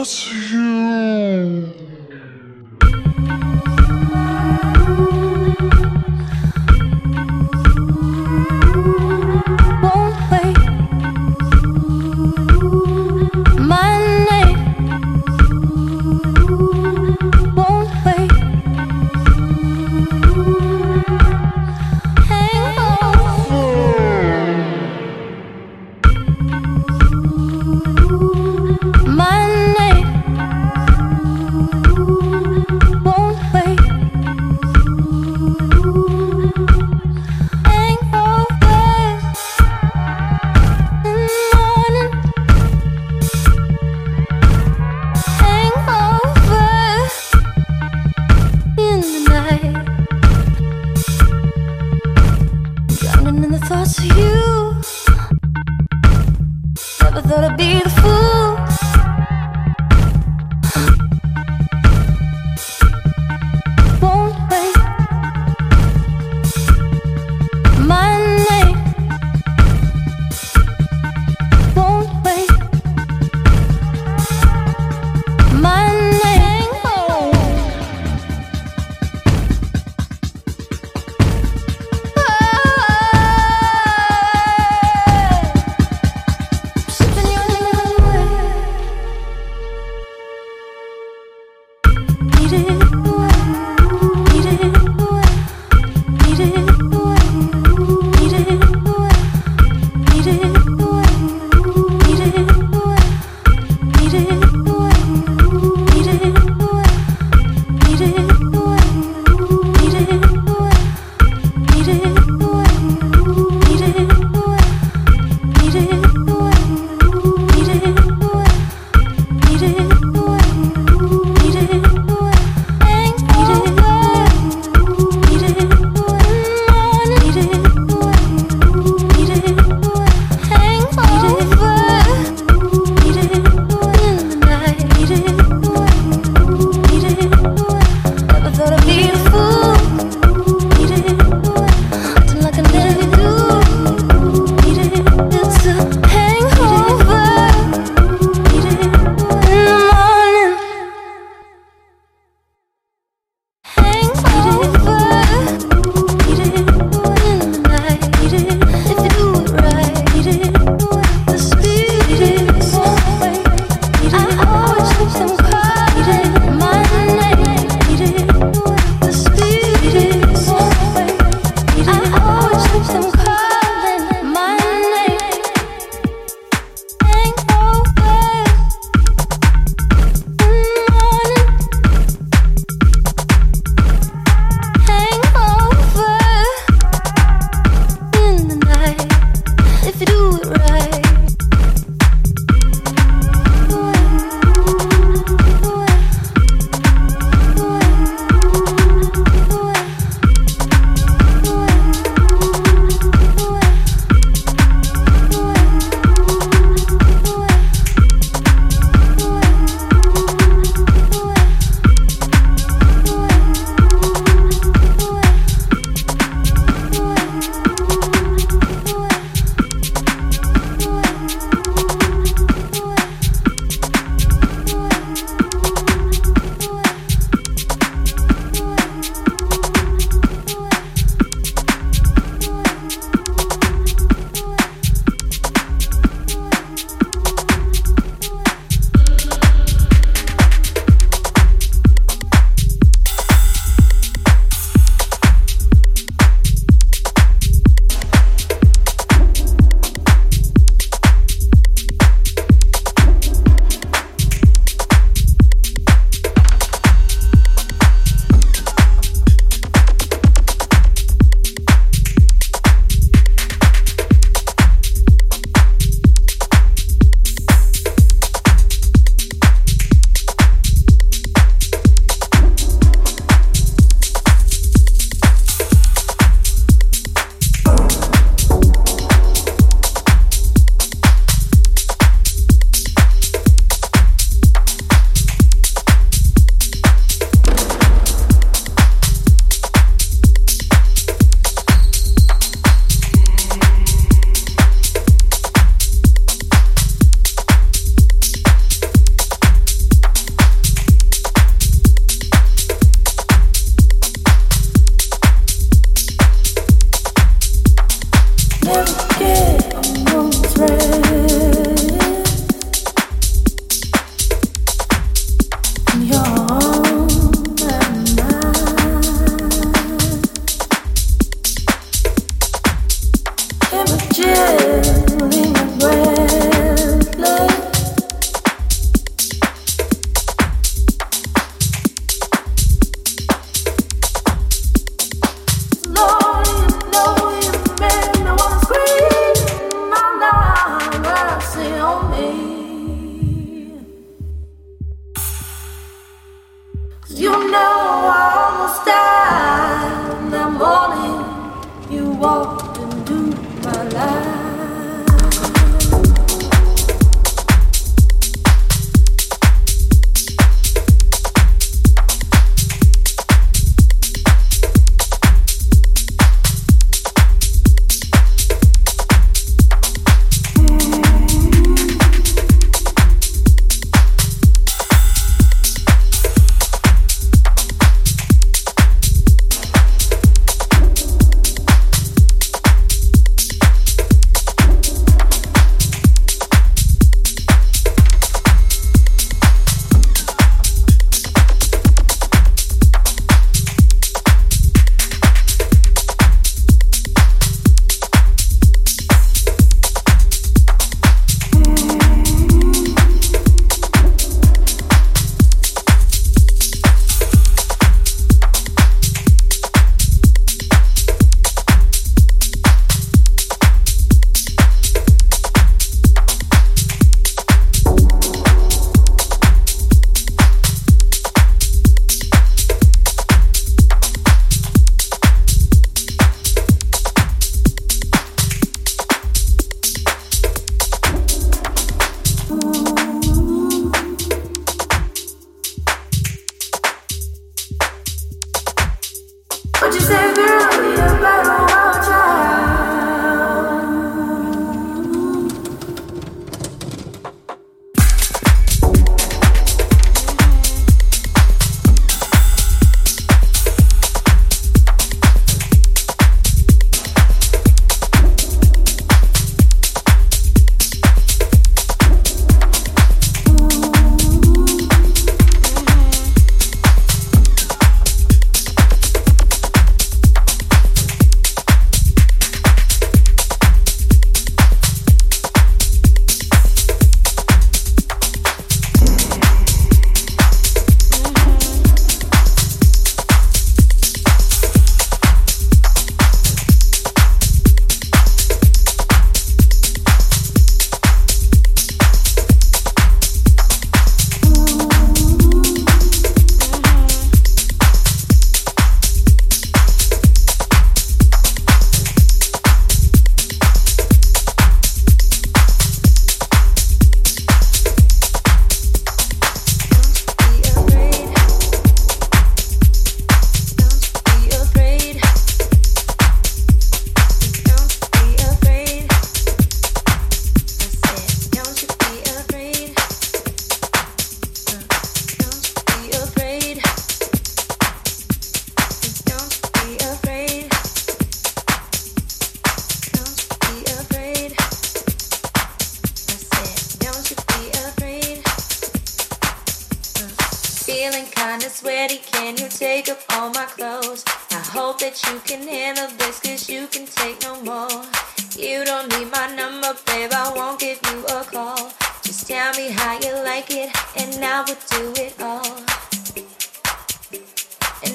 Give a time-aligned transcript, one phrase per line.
[0.00, 1.89] bless you.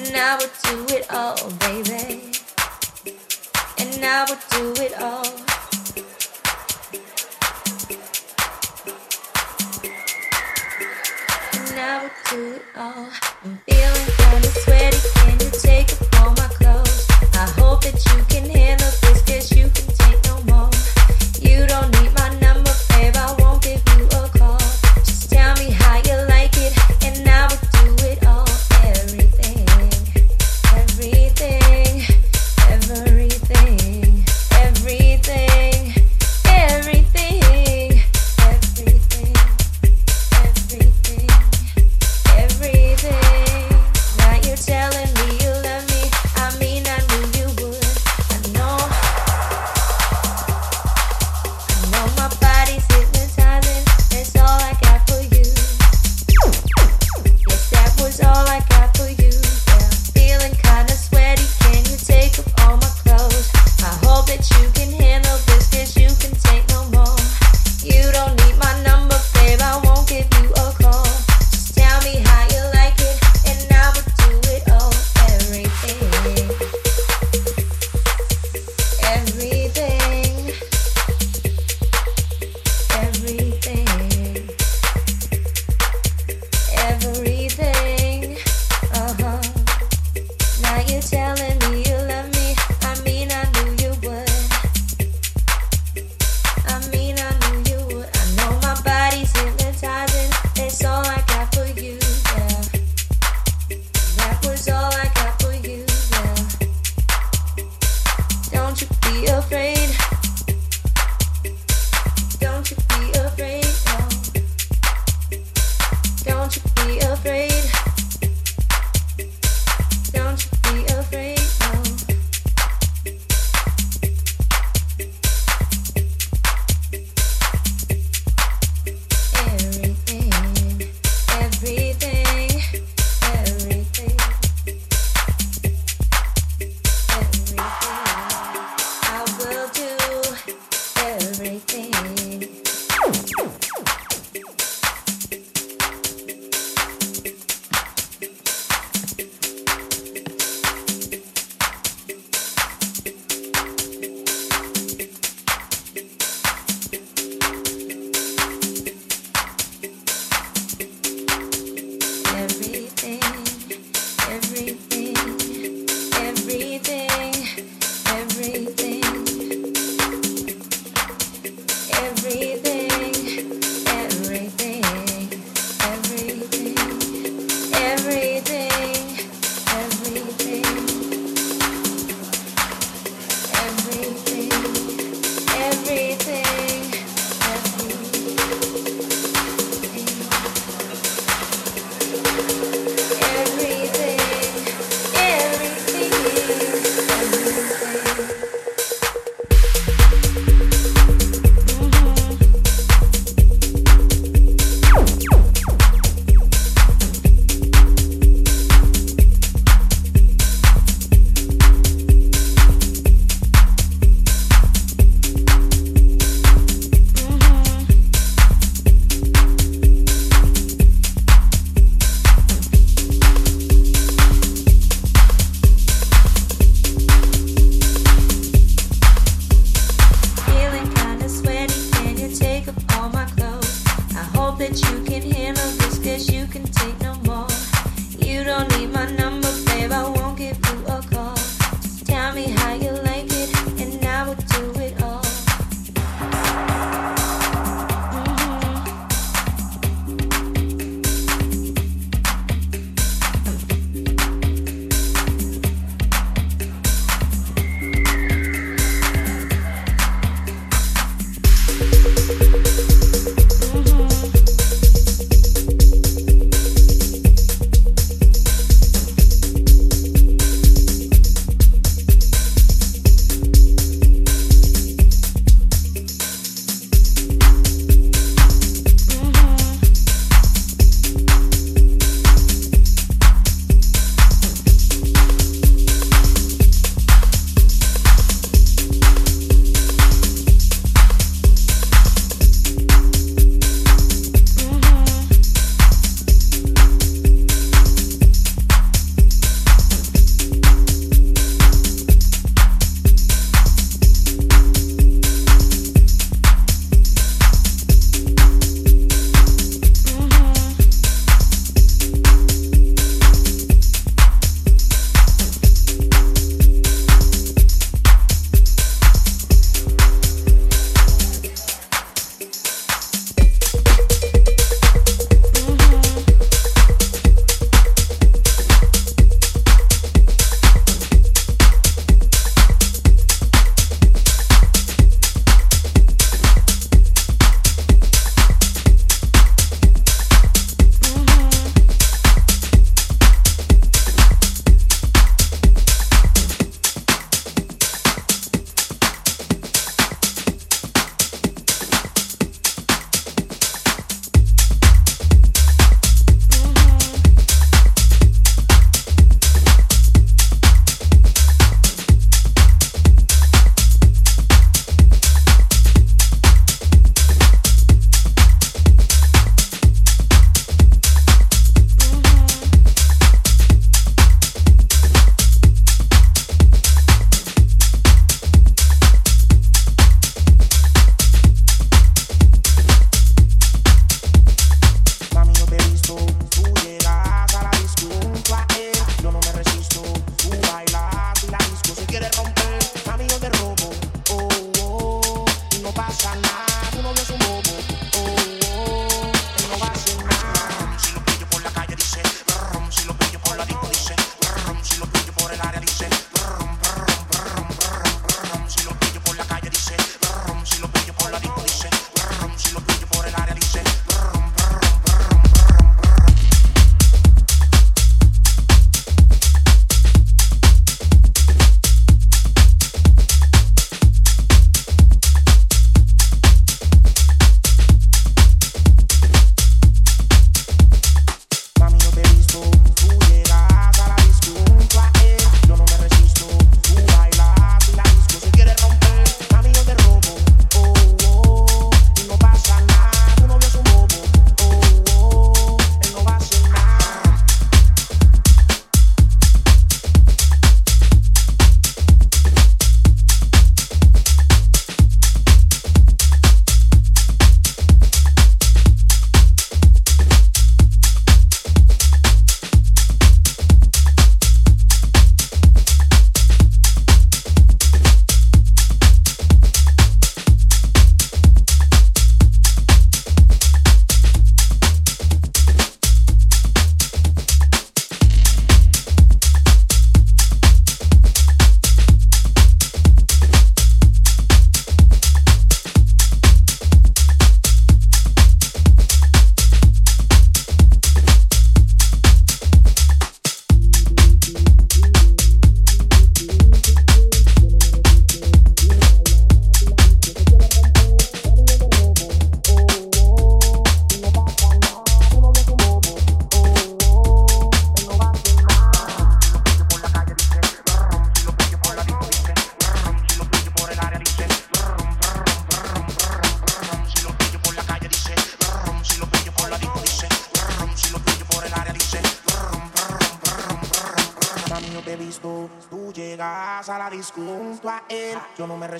[0.06, 2.30] And I would do it all, baby.
[3.78, 5.26] And I would do it all.
[11.54, 13.08] And I would do it all.
[13.44, 14.98] I'm feeling kinda sweaty.
[15.14, 17.06] Can you take off all my clothes?
[17.34, 18.35] I hope that you can.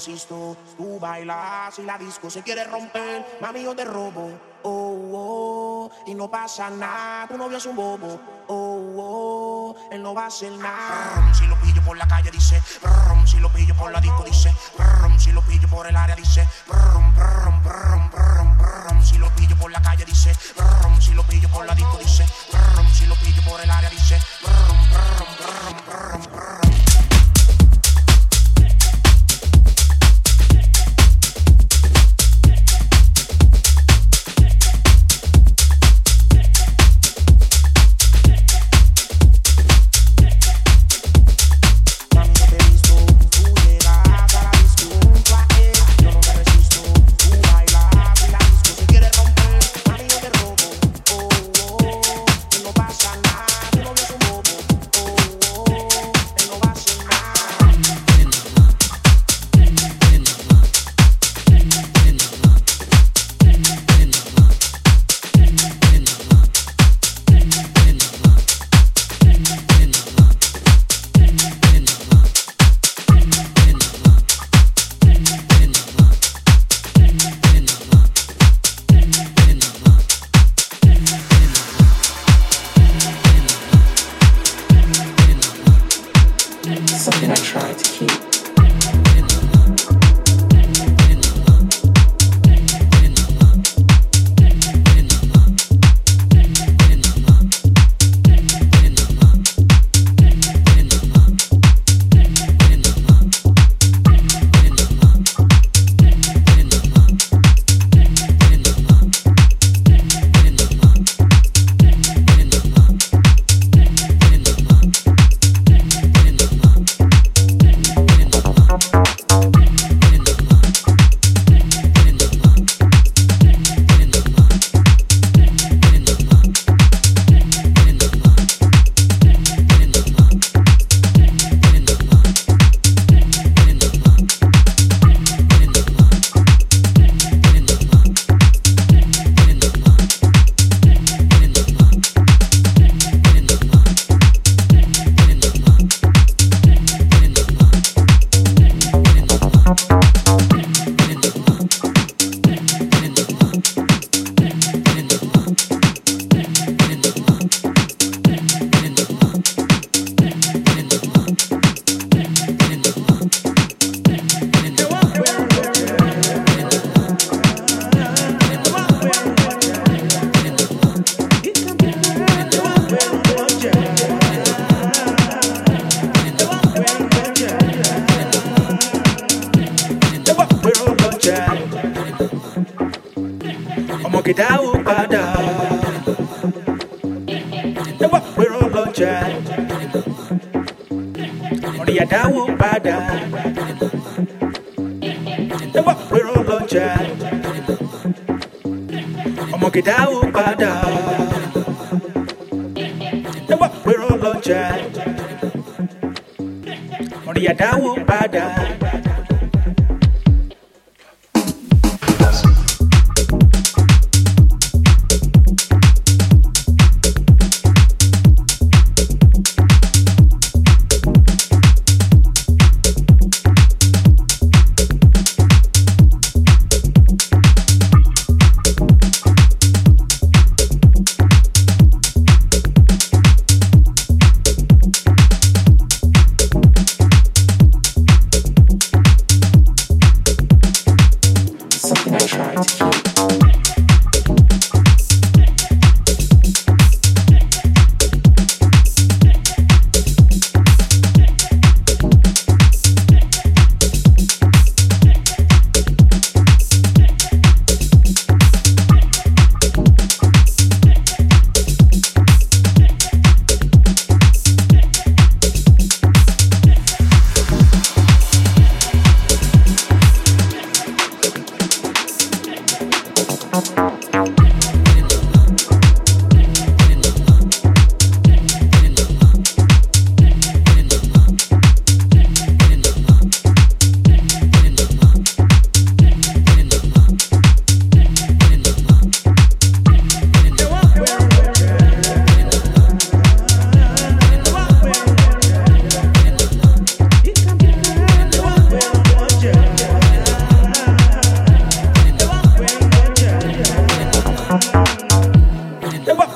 [0.07, 0.57] Resisto.
[0.77, 3.39] Tú bailas y la disco se quiere romper.
[3.41, 4.31] Mami, yo te robo.
[4.63, 7.27] Oh, oh, y no pasa nada.
[7.29, 8.21] Tu novio es un bobo.
[8.49, 11.33] Oh, oh, él no va a hacer nada.
[11.35, 12.63] Si lo pillo por la calle, dice.
[13.27, 14.55] Si lo pillo por la disco, dice.
[15.19, 16.49] Si lo pillo por el área, dice.
[19.03, 20.33] Si lo pillo por la calle, dice.
[21.01, 22.27] Si lo pillo por la disco, dice.
[22.93, 24.19] Si lo pillo por el área, dice.
[24.43, 26.36] Mami,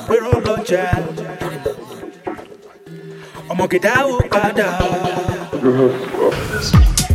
[0.07, 1.03] We're on jam.
[3.49, 4.55] I'm gonna get out of
[7.01, 7.10] here.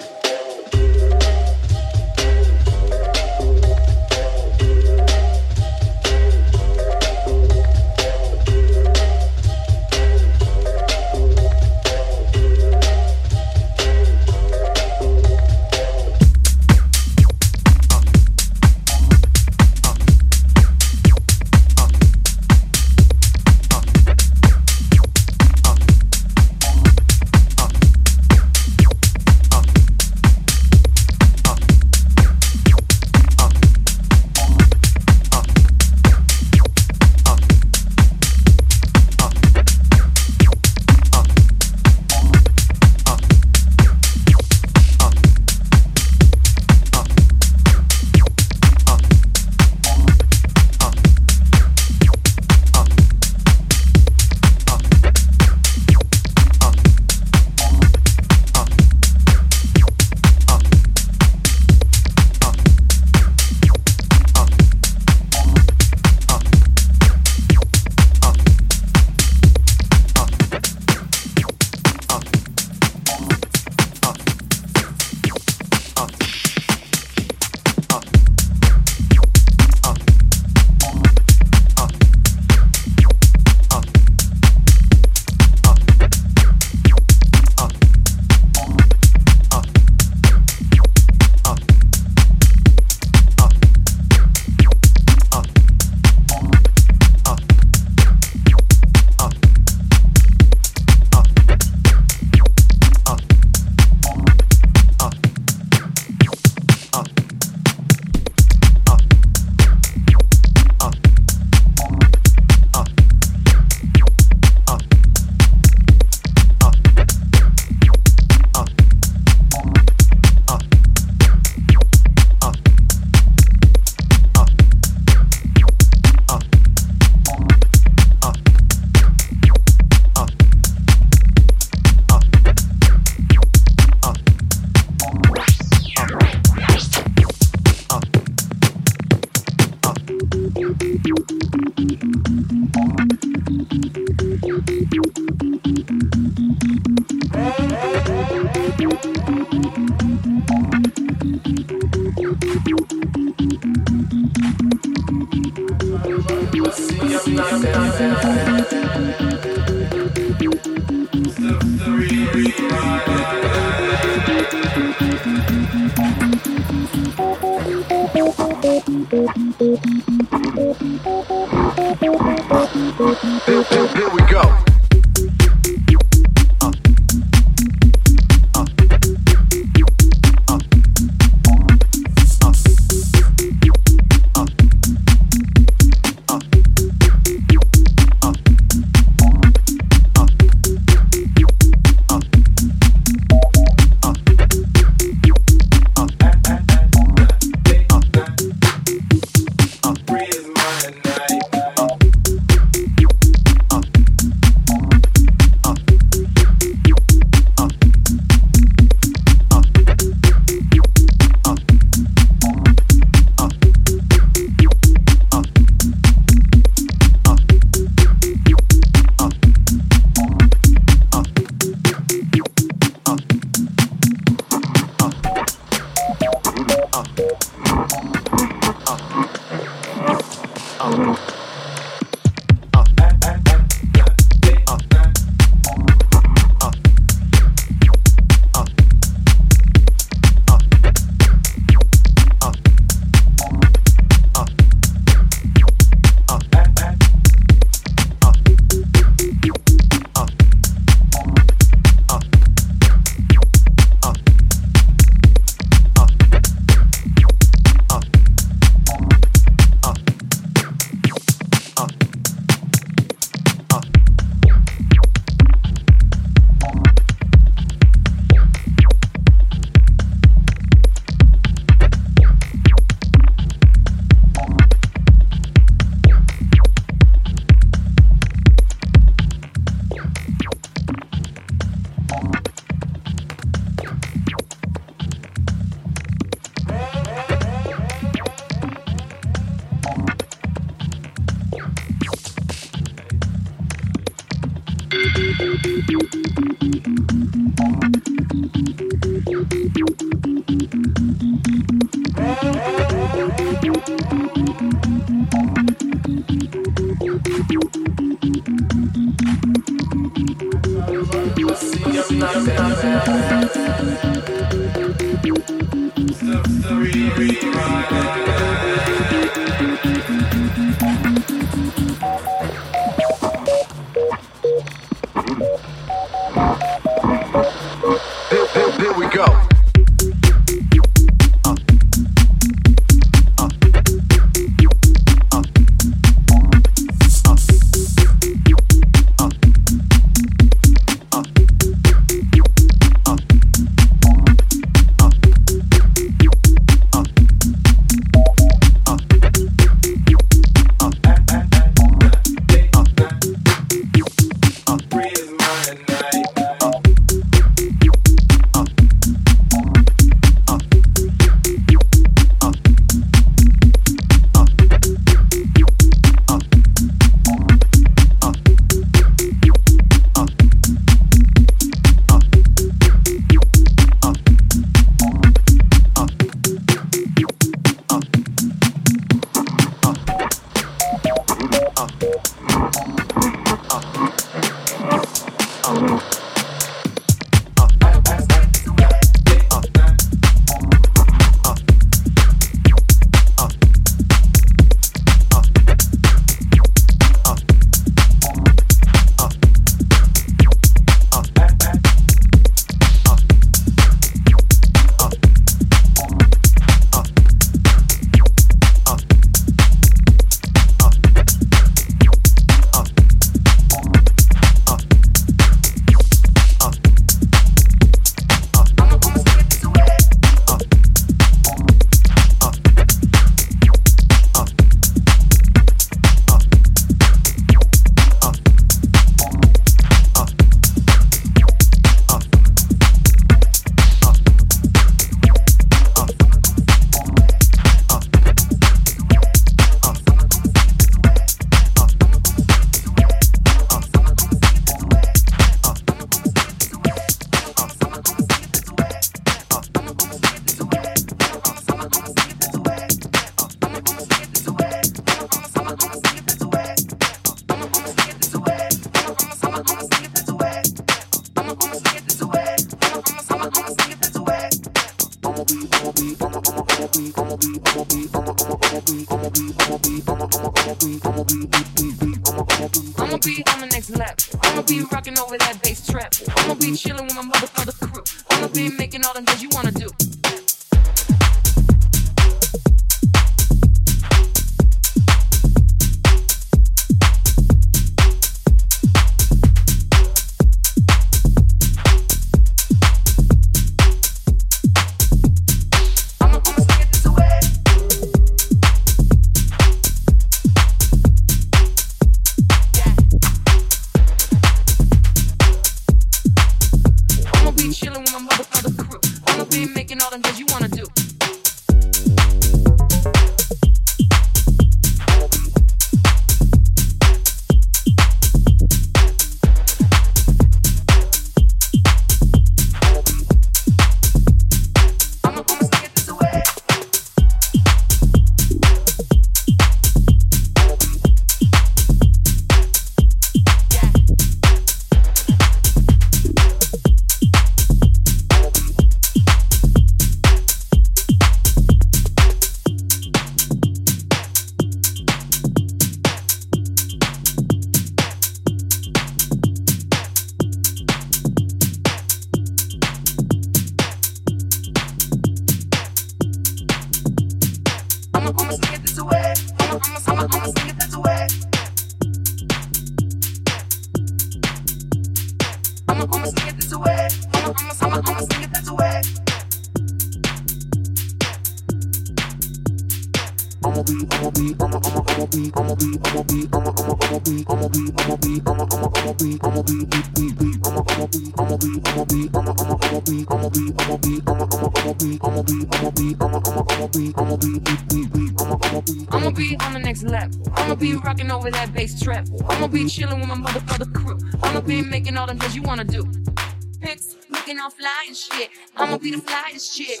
[597.46, 598.50] Fucking on fly shit.
[598.76, 600.00] I'ma be the flyest shit.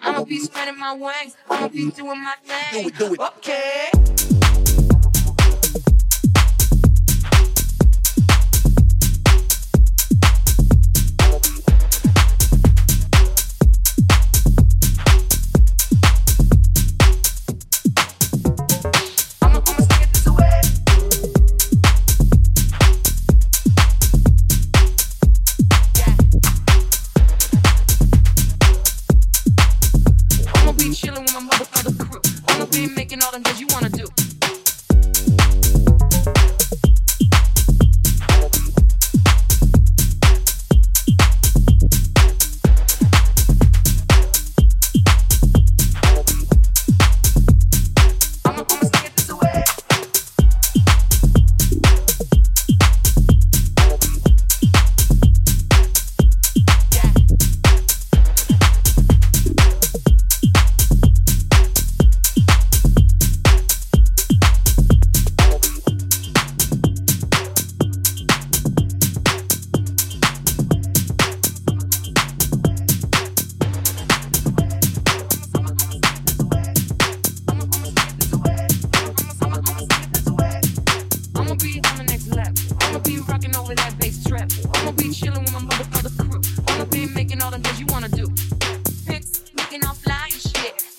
[0.00, 1.36] I'ma be spreading my wings.
[1.50, 2.84] I'ma be doing my thing.
[2.84, 3.20] Do it, do it.
[3.20, 4.39] Okay.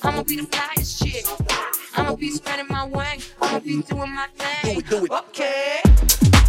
[0.04, 1.26] I'ma be the flyest chick.
[1.96, 3.34] I'ma be spreading my wings.
[3.42, 4.74] I'ma be doing my thing.
[4.74, 5.12] Do it, do it.
[5.12, 6.41] Okay.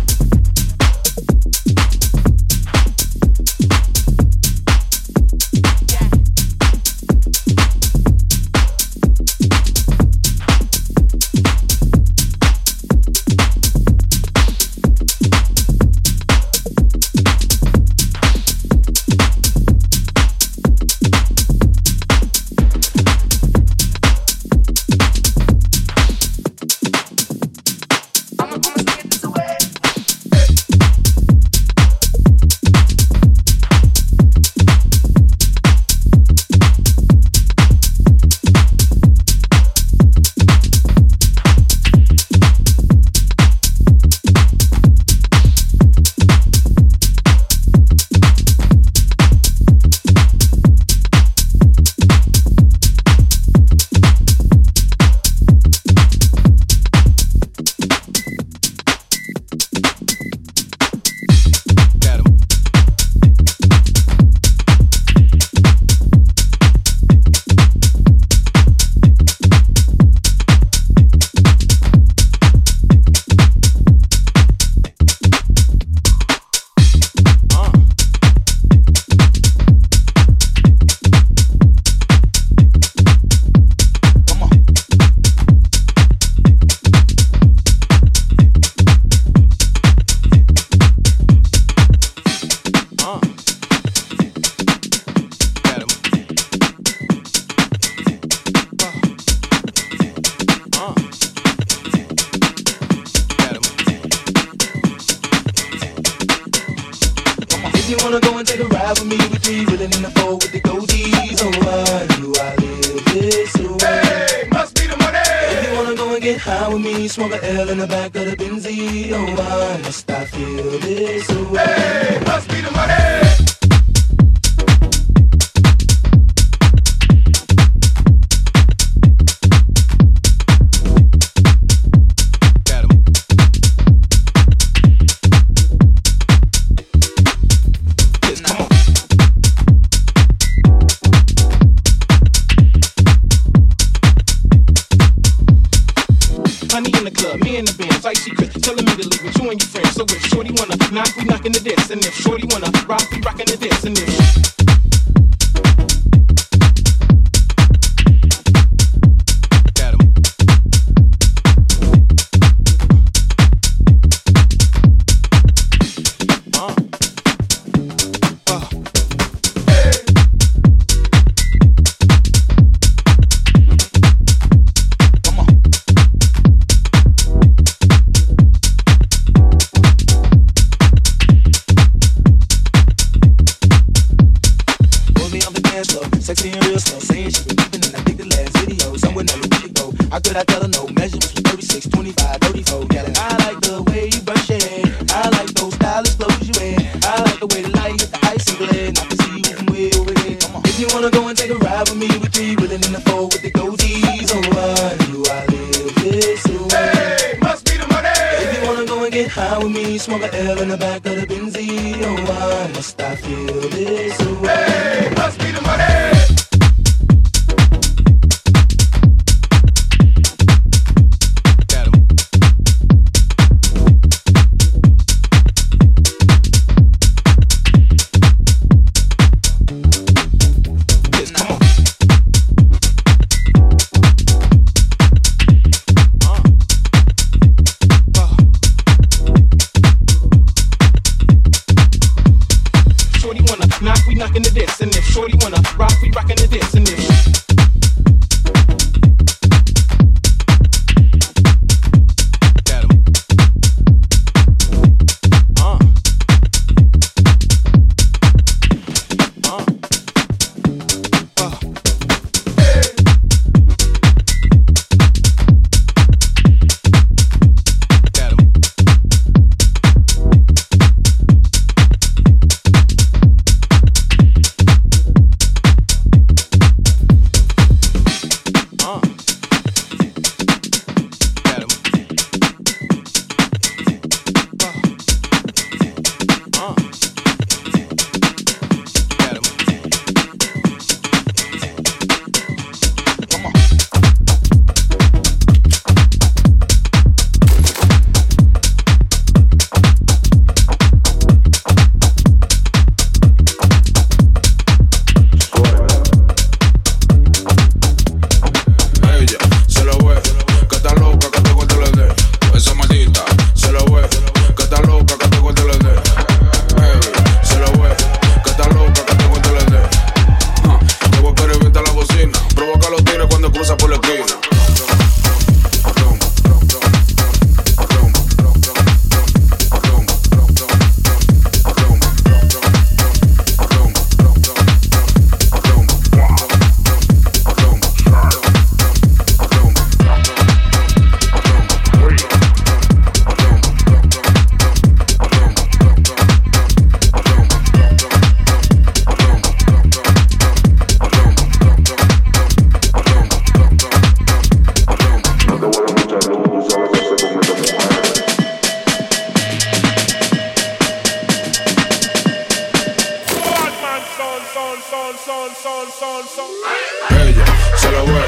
[367.10, 367.44] Ella
[367.76, 368.22] se lo ve,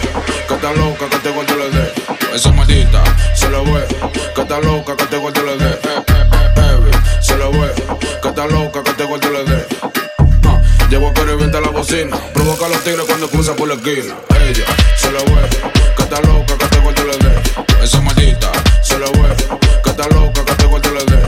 [0.49, 1.93] que está loca, que te guardo le dé.
[2.35, 3.03] Esa maldita
[3.35, 3.87] se lo ve,
[4.35, 5.71] que está loca, que te guardo le dé.
[5.71, 6.91] Eh, eh, eh,
[7.21, 7.73] se lo ve,
[8.23, 9.67] que está loca, que te guardo le dé.
[10.45, 10.61] Ah,
[10.91, 14.15] llevo a revienta la bocina, provoca a los tigres cuando cruza por la esquina.
[14.41, 14.65] Ella
[14.97, 15.49] se lo ve,
[15.97, 17.43] que está loca, que te guardo le dé.
[17.83, 18.53] Esa maldita
[18.83, 19.35] se lo ve,
[19.83, 21.24] que está loca, que te guardo le dé.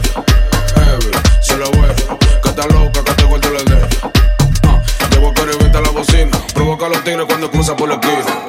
[6.86, 8.45] pa' los tigres cuando cruza por la esquina.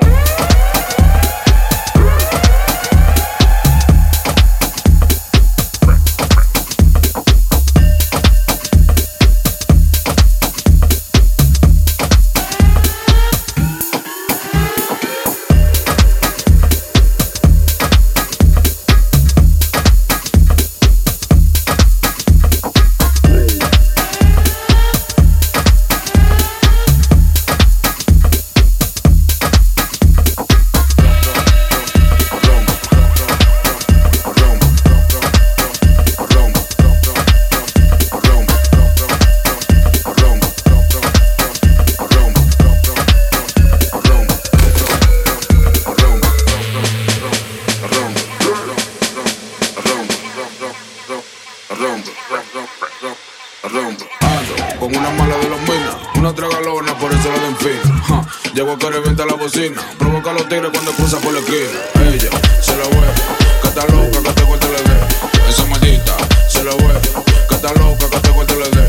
[58.53, 59.81] Llego a que revienta la bocina.
[59.99, 61.79] Provoca a los tigres cuando cruza por la esquina.
[61.95, 62.29] Ella
[62.61, 63.13] se la huevo,
[63.61, 65.49] que está loca, que te corte le dé.
[65.49, 66.17] Esa maldita
[66.49, 68.87] se la huevo, que está loca, que te corte le dé.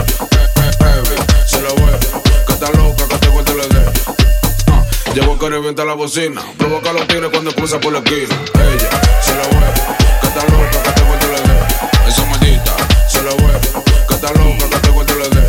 [1.47, 1.99] Se la huevo,
[2.47, 3.81] que está loca, que te corte le dé.
[3.81, 4.85] Uh, ah,
[5.15, 6.43] Llego a que revienta la bocina.
[6.57, 8.35] Provoca a los tigres cuando cruza por la esquina.
[8.55, 8.91] Ella
[9.21, 12.09] se la huevo, que está loca, que te corte le dé.
[12.09, 12.77] Esa maldita
[13.09, 15.47] se la huevo, que está loca, que te corte le dé.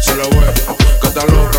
[0.00, 1.53] Se la huevo, que está loca.